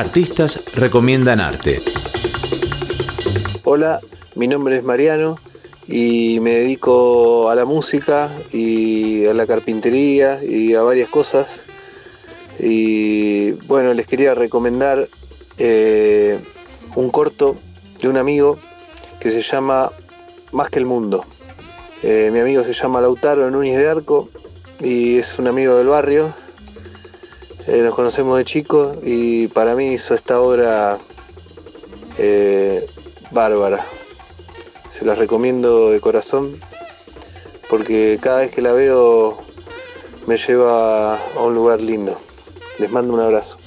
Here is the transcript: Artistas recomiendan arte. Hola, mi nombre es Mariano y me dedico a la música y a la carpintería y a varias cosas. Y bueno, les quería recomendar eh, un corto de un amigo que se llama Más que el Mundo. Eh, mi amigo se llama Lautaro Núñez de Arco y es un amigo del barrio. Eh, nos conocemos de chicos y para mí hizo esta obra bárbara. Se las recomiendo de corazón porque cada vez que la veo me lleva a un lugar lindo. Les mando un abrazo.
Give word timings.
Artistas 0.00 0.62
recomiendan 0.74 1.40
arte. 1.40 1.82
Hola, 3.64 4.00
mi 4.34 4.48
nombre 4.48 4.78
es 4.78 4.82
Mariano 4.82 5.38
y 5.86 6.40
me 6.40 6.52
dedico 6.52 7.50
a 7.50 7.54
la 7.54 7.66
música 7.66 8.30
y 8.50 9.26
a 9.26 9.34
la 9.34 9.46
carpintería 9.46 10.42
y 10.42 10.72
a 10.72 10.80
varias 10.80 11.10
cosas. 11.10 11.66
Y 12.58 13.50
bueno, 13.66 13.92
les 13.92 14.06
quería 14.06 14.34
recomendar 14.34 15.06
eh, 15.58 16.38
un 16.94 17.10
corto 17.10 17.56
de 18.00 18.08
un 18.08 18.16
amigo 18.16 18.58
que 19.20 19.30
se 19.30 19.42
llama 19.42 19.92
Más 20.50 20.70
que 20.70 20.78
el 20.78 20.86
Mundo. 20.86 21.26
Eh, 22.02 22.30
mi 22.32 22.40
amigo 22.40 22.64
se 22.64 22.72
llama 22.72 23.02
Lautaro 23.02 23.50
Núñez 23.50 23.76
de 23.76 23.86
Arco 23.86 24.30
y 24.80 25.18
es 25.18 25.38
un 25.38 25.46
amigo 25.46 25.76
del 25.76 25.88
barrio. 25.88 26.32
Eh, 27.66 27.82
nos 27.82 27.94
conocemos 27.94 28.36
de 28.36 28.44
chicos 28.44 28.96
y 29.02 29.48
para 29.48 29.74
mí 29.74 29.92
hizo 29.92 30.14
esta 30.14 30.40
obra 30.40 30.98
bárbara. 33.30 33.84
Se 34.88 35.04
las 35.04 35.18
recomiendo 35.18 35.90
de 35.90 36.00
corazón 36.00 36.58
porque 37.70 38.18
cada 38.20 38.38
vez 38.40 38.50
que 38.50 38.60
la 38.60 38.72
veo 38.72 39.38
me 40.26 40.36
lleva 40.36 41.14
a 41.16 41.40
un 41.40 41.54
lugar 41.54 41.80
lindo. 41.80 42.18
Les 42.78 42.90
mando 42.90 43.14
un 43.14 43.20
abrazo. 43.20 43.58